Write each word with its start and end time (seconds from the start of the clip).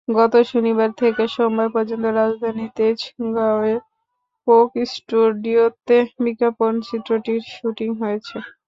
গত 0.07 0.33
শনিবার 0.45 0.89
থেকে 1.01 1.23
সোমবার 1.35 1.69
পর্যন্ত 1.75 2.05
রাজধানীর 2.13 2.71
তেজগাঁওয়ে 2.77 3.75
কোক 4.47 4.71
স্টুডিওতে 4.91 5.97
বিজ্ঞাপনচিত্রটির 6.23 7.41
শুটিং 7.53 7.89
হয়েছে। 8.01 8.35